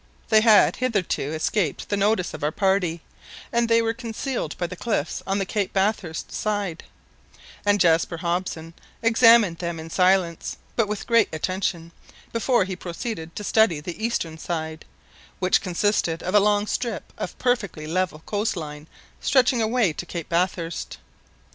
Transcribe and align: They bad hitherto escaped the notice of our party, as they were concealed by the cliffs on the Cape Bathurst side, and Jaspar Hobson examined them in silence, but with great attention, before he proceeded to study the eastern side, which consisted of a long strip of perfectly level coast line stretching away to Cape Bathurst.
They 0.29 0.41
bad 0.41 0.77
hitherto 0.77 1.21
escaped 1.31 1.89
the 1.89 1.95
notice 1.95 2.33
of 2.33 2.43
our 2.43 2.51
party, 2.51 3.01
as 3.53 3.67
they 3.67 3.83
were 3.83 3.93
concealed 3.93 4.57
by 4.57 4.65
the 4.65 4.75
cliffs 4.75 5.21
on 5.27 5.37
the 5.37 5.45
Cape 5.45 5.73
Bathurst 5.73 6.31
side, 6.31 6.85
and 7.67 7.79
Jaspar 7.79 8.17
Hobson 8.17 8.73
examined 9.03 9.59
them 9.59 9.79
in 9.79 9.91
silence, 9.91 10.57
but 10.75 10.87
with 10.87 11.05
great 11.05 11.29
attention, 11.31 11.91
before 12.33 12.63
he 12.63 12.75
proceeded 12.75 13.35
to 13.35 13.43
study 13.43 13.79
the 13.79 14.03
eastern 14.03 14.39
side, 14.39 14.85
which 15.37 15.61
consisted 15.61 16.23
of 16.23 16.33
a 16.33 16.39
long 16.39 16.65
strip 16.65 17.13
of 17.19 17.37
perfectly 17.37 17.85
level 17.85 18.23
coast 18.25 18.57
line 18.57 18.87
stretching 19.19 19.61
away 19.61 19.93
to 19.93 20.05
Cape 20.07 20.29
Bathurst. 20.29 20.97